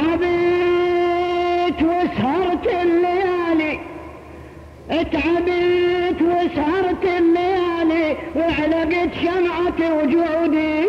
[0.00, 3.78] تعبت وسهرت الليالي.
[4.88, 10.84] تعبت وسهرت الليالي وعلقت شمعة وجودي.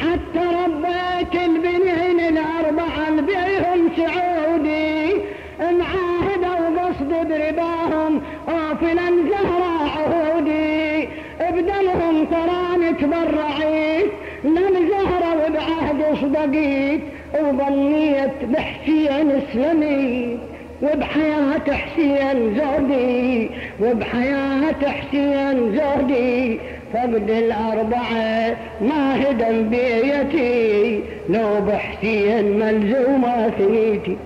[0.00, 5.14] حتى ربيت البنين الأربعة بيهم سعودي.
[5.60, 11.08] معاهدة وقصد برباهم غافلا زهرة عهودي.
[11.40, 14.10] بدلهم تراني تبرعيت
[14.44, 17.00] لم زهرة وبعهد صدقيت.
[17.34, 20.38] وظنيت بحسين اسلمي
[20.82, 23.50] وبحياة حسين زودي
[23.80, 26.58] وبحياة حسين زودي
[26.92, 34.16] فقد الأربعة ما هدم بيتي لو بحسين ملزومة ثنيتي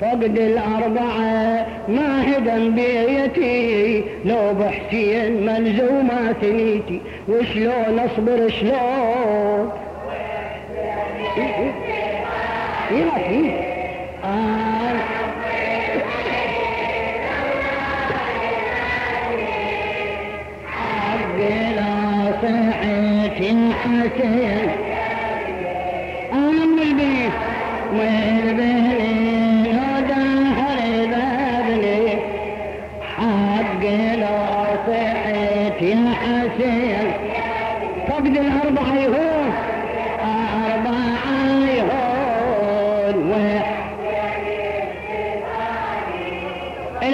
[0.00, 9.13] فقد الأربعة ما هدم بيتي لو بحسين ملزومة ثنيتي وشلون أصبر؟ شلون؟
[23.74, 24.70] حسين
[26.32, 27.32] أنا البيت
[33.16, 33.82] حق
[34.20, 35.80] لا صحة
[36.14, 37.06] حسين.
[38.08, 38.36] فقد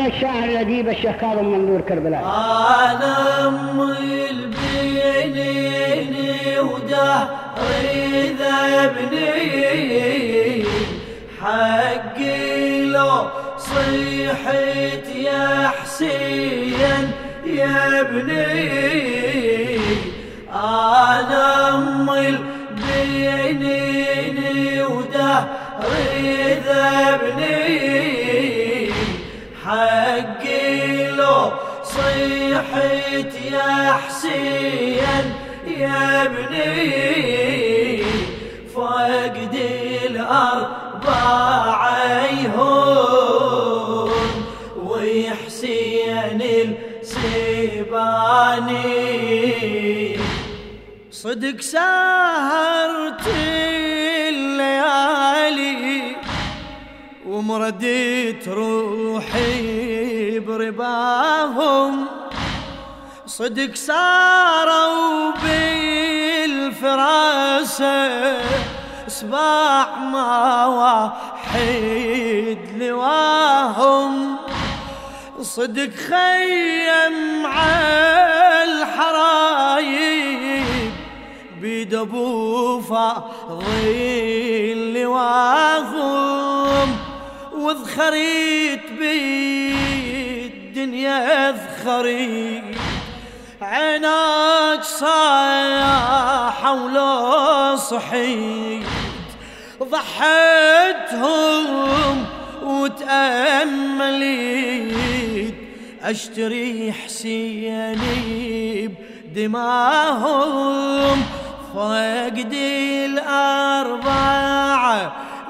[0.06, 2.20] الشاعر الأديب الشيخ كاظم منظور كربلاء.
[2.20, 4.30] أنا أمي
[6.60, 9.84] البنيني ودهري ذبني
[11.42, 13.28] حقي لو
[13.58, 17.12] صيحت يا حسين
[17.46, 19.80] يا ابني.
[20.54, 22.28] أنا أمي
[22.78, 24.02] البنيني
[24.82, 27.70] ودهري ذبني
[29.64, 35.26] حقي لو صيحت يا حسين
[35.78, 38.02] يا ابني
[38.74, 39.54] فقد
[40.10, 41.90] الأربعة
[42.42, 44.10] يهون
[44.86, 46.40] ويحسين
[48.80, 50.16] السيباني
[51.10, 53.26] صدق سهرت
[54.28, 56.16] الليالي
[57.26, 62.06] ومرديت روحي برباهم
[63.40, 65.32] صدق ساروا
[66.52, 67.88] بالفراسة
[69.08, 74.36] صباح ما واحد لواهم.
[75.40, 80.12] صدق خيم على الحرايب
[81.60, 83.70] بيد أبو فاضل
[85.00, 86.96] لواهم.
[87.52, 90.90] وذخريت بالدنيا
[91.50, 92.79] ذخريت
[93.70, 98.86] عيناك صايحة ولو صحيت.
[99.82, 101.36] ضحيتهم
[102.62, 103.94] وتأمليت.
[106.02, 108.88] أشتري حسيني
[109.32, 111.22] بدماهم
[111.74, 112.52] فقد
[113.04, 114.32] الأربعة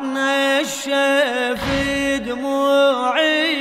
[0.03, 1.65] نشف
[2.27, 3.61] دموعي.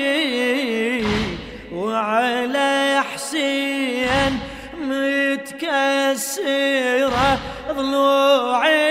[1.73, 3.78] وعلى حسين
[5.69, 7.39] متكسرة
[7.71, 8.89] ضلوعي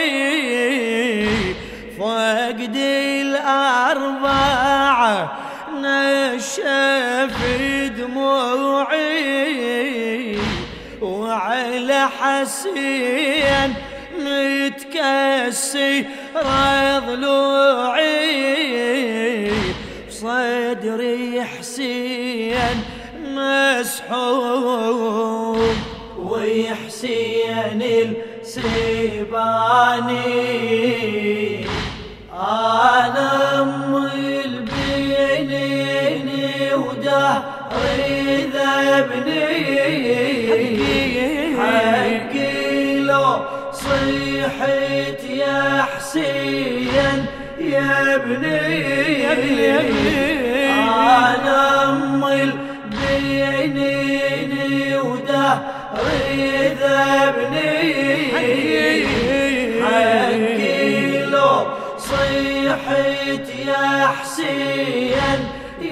[1.98, 2.76] فقد
[3.20, 4.58] الأربعة
[5.74, 7.36] نشف
[7.98, 9.38] دموعي.
[11.02, 13.74] وعلى حسين
[14.18, 16.04] متكسر
[17.06, 18.38] ضلوعي.
[20.10, 22.76] صدري حسين
[23.24, 24.68] مسحوب
[26.58, 27.82] ويحسين
[28.42, 29.36] السيباني.
[32.32, 35.94] أنا امي البنيني
[36.74, 39.54] ودهري ذبني
[41.58, 43.30] حقي لو
[43.72, 47.26] صيحت يا حسين
[47.60, 49.28] يا ابني.
[51.28, 51.77] أنا
[59.84, 61.66] حقي لو
[61.98, 65.40] صيحت يا حسين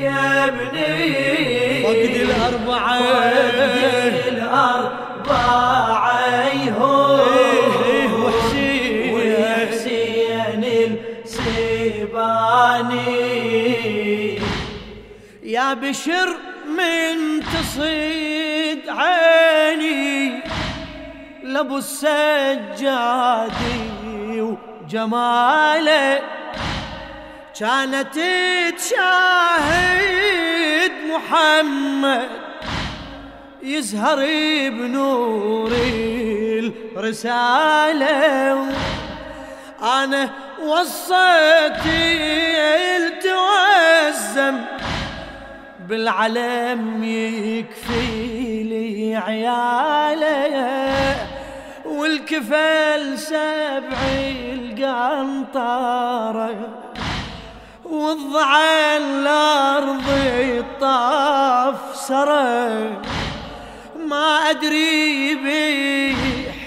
[0.01, 2.99] يا ابني فقد الأربعة.
[2.99, 5.67] فقد الأربعة
[6.67, 10.63] يهون وحسين وحسين
[11.25, 11.47] السيبان
[12.87, 13.19] سيباني
[15.43, 16.29] يا بشر
[16.67, 20.46] من تصيد عيني.
[21.57, 23.51] لابو السجادي
[24.41, 26.23] وجماله
[27.61, 28.19] كانت
[28.77, 30.13] تشاهد
[31.11, 32.29] محمد
[33.63, 34.17] يزهر
[34.71, 35.73] بنور
[36.97, 38.15] الرسالة.
[39.83, 40.31] أنا
[40.63, 41.87] وصيت
[42.97, 44.57] التوزم
[45.89, 50.57] بالعلم يكفي لي عياله.
[52.17, 54.01] والكفل سبع
[54.81, 56.57] القنطره
[57.85, 60.09] والضعى الأرض
[60.59, 63.01] الطاف سرى
[64.09, 66.17] ما أدري بي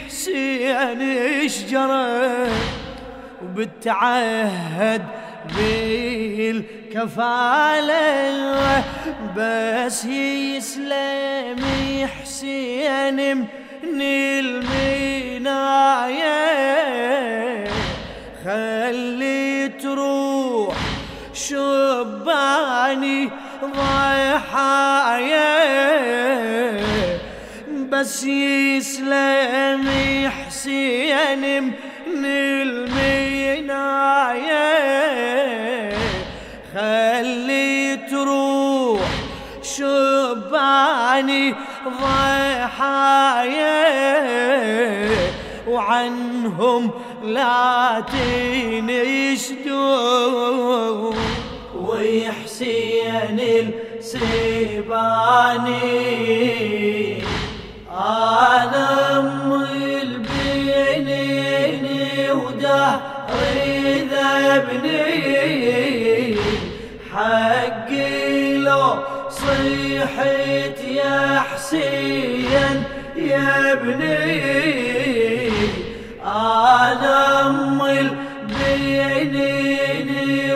[0.08, 2.48] حسين إيش جرى
[6.76, 7.10] بالكفالة.
[9.38, 11.60] بس يسلم
[12.22, 13.48] حسين
[13.94, 14.02] من
[14.40, 15.80] المناية
[18.46, 20.76] خلي تروح
[21.34, 23.30] شباني
[23.64, 25.50] ضحايا.
[27.90, 29.86] بس يسلم
[30.30, 31.64] حسين
[32.16, 33.80] من المناية
[36.76, 39.10] خلي تروح
[39.62, 41.56] شباني
[41.88, 43.70] ضحايا
[45.68, 46.92] وعنهم
[47.24, 48.04] لا
[49.80, 51.14] تنشدوا
[51.76, 53.40] ويحسين
[55.70, 57.24] السيباني
[57.92, 59.54] أنا أم
[60.02, 61.86] البنين
[62.32, 65.10] ودهري ذبني
[67.14, 68.84] حقي لو
[69.30, 72.84] صيحت يا حسين
[73.16, 75.50] يا ابني.
[76.26, 79.30] أنا ام البنين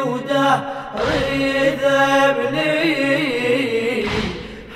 [0.01, 2.83] ودهري ذبني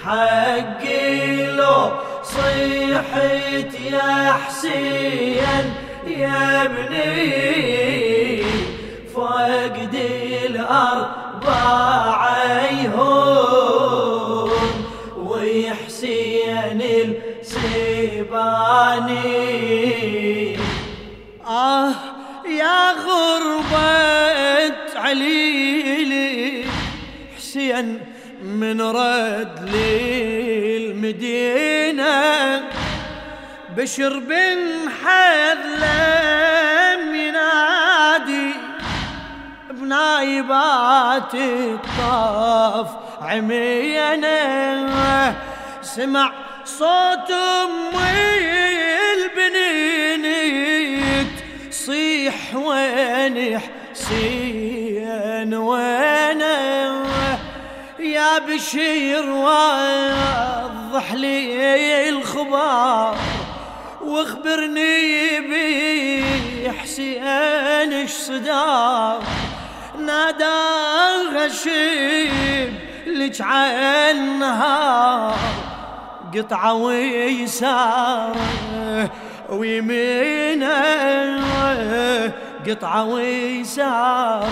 [0.05, 1.91] حقي لو
[2.23, 5.65] صيحت يا حسين
[6.07, 7.97] يا ابني.
[9.15, 9.93] فقد
[10.45, 11.63] الأربع
[12.23, 13.26] عيهون
[18.47, 20.57] السيباني
[21.47, 21.91] آه
[22.47, 26.63] يا غربة عليلي
[27.37, 27.99] حسين
[28.43, 29.69] من رد
[30.93, 32.61] للمدينة
[33.77, 38.53] بشر بن حذلم ينادي
[39.71, 42.87] بنايبات الطاف
[43.21, 44.37] عمينا
[45.81, 46.31] سمع
[46.67, 48.47] صوت أمي
[50.17, 50.47] البنينيت.
[51.71, 53.59] صيح وين
[53.93, 56.41] حسين وين
[57.99, 63.15] يا بشير وضح لي الخبر
[64.01, 66.23] واخبرني بي
[66.71, 69.23] حسين إيش صدار.
[69.99, 72.73] ناداها شيب
[73.07, 75.35] لك عالنهار
[76.37, 78.35] قطعة ويساره
[79.49, 80.73] ويمينه
[82.67, 84.47] قطعة ويساره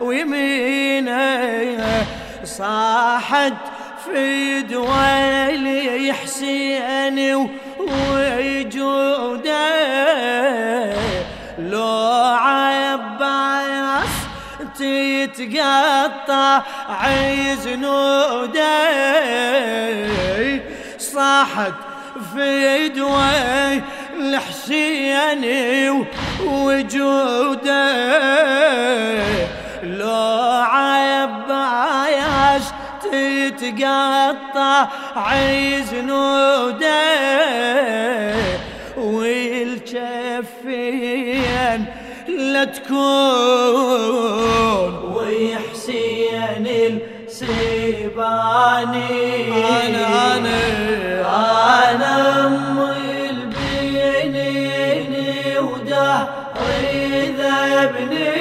[0.00, 1.84] ويمينه
[2.44, 3.52] صاحت
[4.04, 8.39] في دوالي حسين وجوده
[15.40, 18.60] تتقطع عزنوده
[20.98, 21.72] صاحت
[22.34, 23.82] في دوي
[24.16, 25.44] الحسين
[26.44, 27.90] وجوده
[29.82, 32.62] لو عباس
[33.02, 37.00] تتقطع عزنوده
[38.96, 40.80] والجفين
[42.28, 44.59] لا تكون.
[48.20, 49.48] السيباني
[49.86, 50.60] أنا أنا
[51.90, 52.14] أنا
[52.46, 52.78] أم
[53.30, 54.34] البنين
[55.58, 57.00] ودهري
[57.38, 58.34] ذبني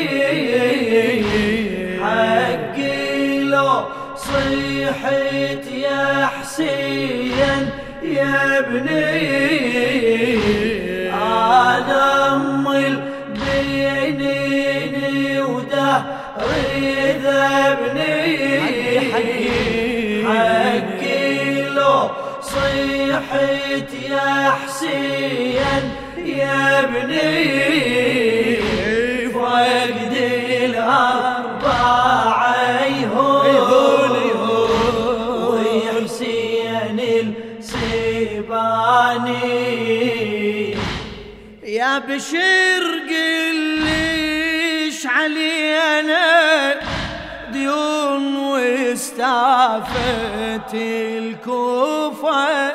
[2.03, 3.71] حقي لو
[4.15, 7.63] صيحت يا حسين
[8.03, 9.49] يا ابني.
[11.13, 14.21] أنا أم البنين
[15.41, 15.91] وده
[16.39, 17.25] ريد
[20.27, 22.09] حقي لو
[22.41, 25.83] صيحت يا حسين
[26.25, 27.39] يا ابني.
[29.33, 30.13] فقد
[30.63, 32.05] الأربعة
[32.85, 34.15] يهون
[35.49, 36.99] ويحسين
[37.59, 38.05] السيباني.
[41.63, 41.99] يا
[43.85, 45.69] ليش علينا.
[46.09, 46.48] ديون
[49.19, 52.71] واستعفت الكوفة.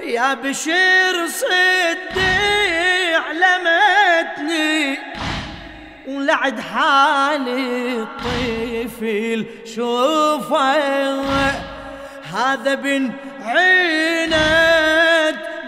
[0.00, 4.98] يا بشير صدي علمتني
[6.08, 10.76] ولعد حالي الطفل شوفه
[12.34, 13.12] هذا بن
[13.42, 14.36] عينت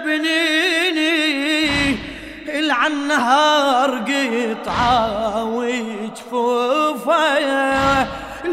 [0.04, 1.68] بنيني
[2.48, 7.38] العن نهار قطعة وجفوفة.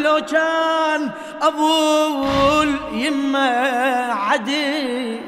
[0.06, 3.50] لو كان ابو اليمة
[4.14, 5.20] عدي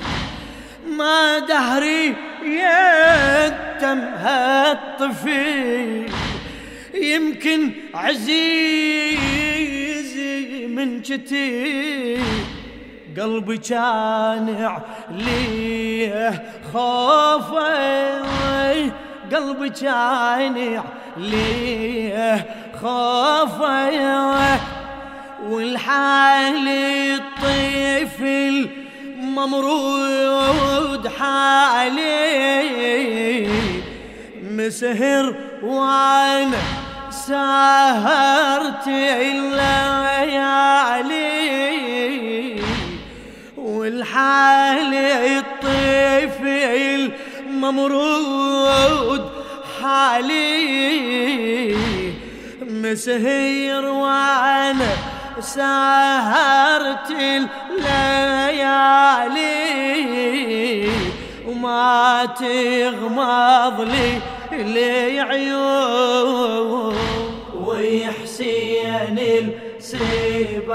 [0.97, 6.05] ما دهري يتم هالطفل
[6.93, 8.27] يمكن عزيزي
[10.67, 12.17] من جتي
[13.17, 14.77] قلبي كان
[15.11, 16.43] ليه
[16.73, 18.27] خوفه
[19.33, 20.81] قلبي كان
[21.17, 22.45] ليه
[22.81, 24.37] خوفه
[25.49, 26.67] والحال
[27.47, 28.69] الطفل
[29.21, 32.07] ممرود حالي
[34.51, 36.57] مسهر وأنا
[37.09, 39.67] سهرت الليالي
[43.57, 46.96] والحال الطفل
[47.61, 49.23] ممرود
[49.81, 50.57] حالي
[52.61, 54.91] مسهر وأنا
[55.39, 58.17] سهرت الليالي
[61.47, 64.09] وما تغمض لي
[64.51, 66.95] لي عيون
[67.65, 69.17] ويحسين
[69.77, 70.67] السيباني.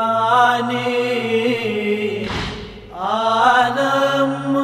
[2.95, 3.91] أنا
[4.23, 4.55] ام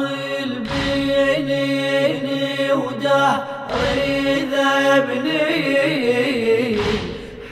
[4.99, 5.69] ذبني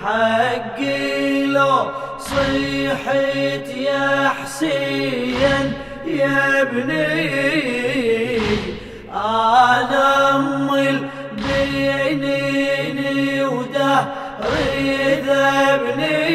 [0.04, 1.78] حقي لو
[2.20, 5.74] صيحت يا حسين
[6.08, 7.28] يا ابني.
[9.14, 10.70] أنا ام
[11.48, 12.20] البنين
[13.46, 14.90] ودهري
[15.28, 16.32] ذبني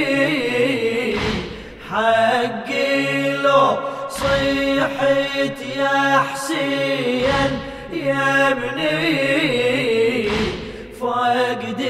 [1.90, 3.66] حقي لو
[4.08, 6.00] صيحت يا
[6.32, 7.52] حسين
[7.92, 9.71] يا ابني.
[11.32, 11.80] فقد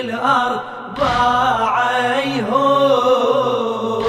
[0.00, 1.90] الأربعة
[2.20, 4.04] يهون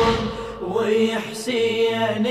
[0.61, 2.27] ويحسين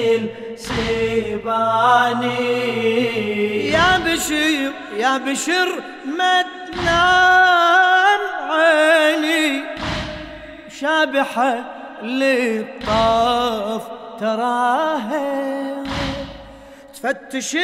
[2.21, 5.69] السيباني يا بشير يا بشر
[6.19, 9.63] ما تنام عيني
[10.81, 11.65] شابحة
[12.03, 13.83] للطاف
[14.21, 15.85] تراها
[16.95, 17.57] تفتش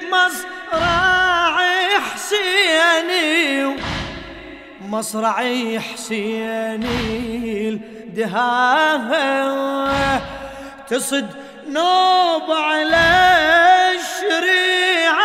[0.00, 1.54] بمصرع
[2.14, 3.93] حسيني
[4.98, 9.20] مصرعي حسيني الدهاها
[10.88, 11.26] تصد
[11.68, 13.06] نوب على
[13.96, 15.24] الشريعة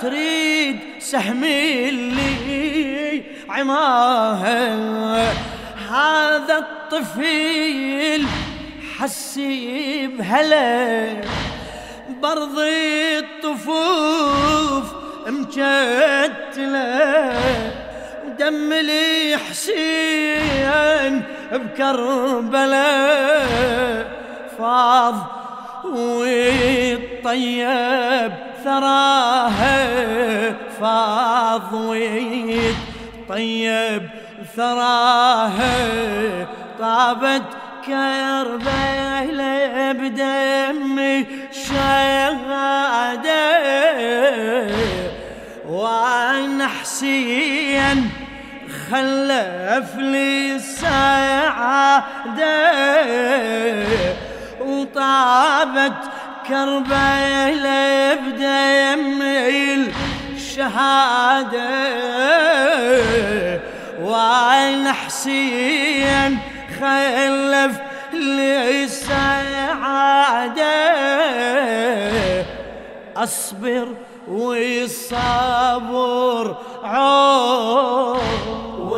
[0.00, 4.76] تريد سهمي اللي عماها
[5.90, 8.26] هذا الطفل
[8.98, 11.06] حسي بهلا
[12.22, 16.76] برضي الطفوف مجتله
[18.38, 22.76] دم لي حسين بكربلاء
[24.58, 25.14] فاض
[25.84, 27.22] ويطيب
[28.64, 29.86] ثراها
[30.80, 32.82] فاض ويطيب
[34.56, 35.76] ثراها
[36.78, 37.42] طابت
[37.86, 39.26] كربلاء
[39.92, 43.46] بدم شهادة
[45.68, 48.10] وأنا حسين
[48.90, 52.06] خلف لي السعادة
[54.60, 56.10] وطابت
[56.48, 59.22] كربلاء بدم
[60.34, 61.86] الشهادة
[64.02, 66.38] وأنا حسين
[66.80, 67.80] خلف
[68.12, 70.76] لي السعادة
[73.16, 73.88] أصبر
[74.28, 75.76] والصبر
[76.84, 78.55] عون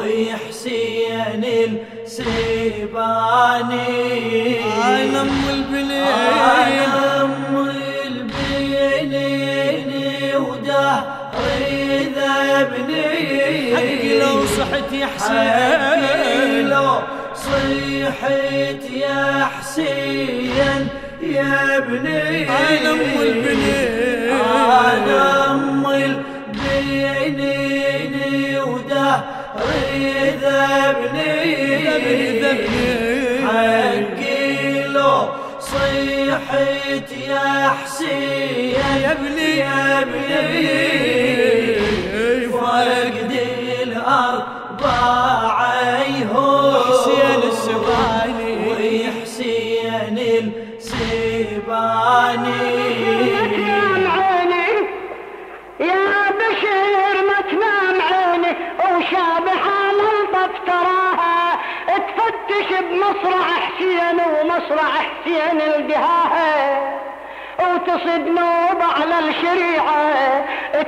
[0.08, 1.44] ويحسين
[2.06, 3.80] سيباني
[4.84, 7.70] أنا ام البنين أنا ام
[8.06, 9.12] البنين
[10.36, 11.78] ودهري
[12.16, 16.68] ذبني حقي لو صحت يا حسين.
[16.68, 16.90] لو
[17.34, 20.82] صيحت يا حسين
[21.22, 22.48] يا ابني.
[22.48, 23.97] أنا ام البنين
[30.58, 31.44] ذبني
[32.42, 32.88] ذبني
[33.46, 35.18] حقي لو
[35.60, 39.50] صيحت يا حسين يا ابني.
[39.58, 40.38] يا ابني
[42.52, 43.32] فقد
[43.82, 45.62] الأربعة
[46.02, 48.52] يهون حسين السباني.
[48.68, 50.16] وحسين
[51.58, 51.98] السباني.
[62.28, 66.80] تفتش بمصرع حسين ومصرع حسين الدهاها
[67.58, 70.44] وتصد نوب على الشريعة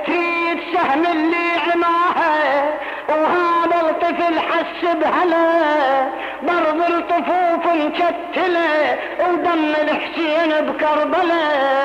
[0.06, 2.64] تريد سهم اللي عماها.
[3.08, 6.08] وهذا الطفل حس بهلا
[6.42, 11.79] برض الطفوف مكتلة ودم الحسين بكربلة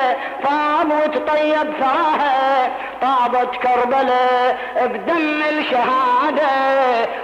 [0.86, 2.70] طاب وتطيب ثراها
[3.02, 6.48] طابت كربلة بدم الشهادة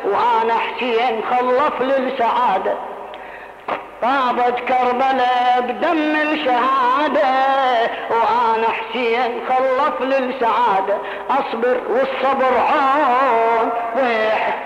[0.05, 2.75] وأنا حسين خلف للسعادة.
[4.03, 7.31] طابت كربلاء بدم الشهادة
[8.11, 10.99] وأنا حسين خلف للسعادة.
[11.31, 14.59] أصبر والصبر عون ويح